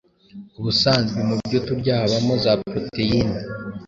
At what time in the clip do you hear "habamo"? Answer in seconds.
2.01-2.33